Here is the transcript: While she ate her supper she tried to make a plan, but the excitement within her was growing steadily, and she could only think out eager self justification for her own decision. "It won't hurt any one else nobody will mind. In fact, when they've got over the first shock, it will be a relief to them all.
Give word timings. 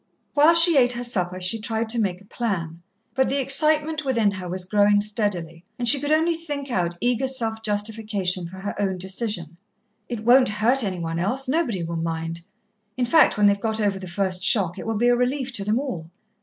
While 0.33 0.55
she 0.55 0.77
ate 0.79 0.93
her 0.93 1.03
supper 1.03 1.39
she 1.39 1.61
tried 1.61 1.87
to 1.89 2.01
make 2.01 2.21
a 2.21 2.25
plan, 2.25 2.81
but 3.13 3.29
the 3.29 3.37
excitement 3.39 4.03
within 4.03 4.31
her 4.31 4.49
was 4.49 4.65
growing 4.65 4.99
steadily, 4.99 5.63
and 5.77 5.87
she 5.87 5.99
could 5.99 6.11
only 6.11 6.33
think 6.33 6.71
out 6.71 6.97
eager 6.99 7.27
self 7.27 7.61
justification 7.61 8.47
for 8.47 8.57
her 8.57 8.73
own 8.81 8.97
decision. 8.97 9.57
"It 10.09 10.25
won't 10.25 10.49
hurt 10.49 10.83
any 10.83 10.97
one 10.97 11.19
else 11.19 11.47
nobody 11.47 11.83
will 11.83 11.97
mind. 11.97 12.41
In 12.97 13.05
fact, 13.05 13.37
when 13.37 13.45
they've 13.45 13.61
got 13.61 13.79
over 13.79 13.99
the 13.99 14.07
first 14.07 14.41
shock, 14.41 14.79
it 14.79 14.87
will 14.87 14.97
be 14.97 15.07
a 15.09 15.15
relief 15.15 15.53
to 15.53 15.63
them 15.63 15.77
all. 15.79 16.09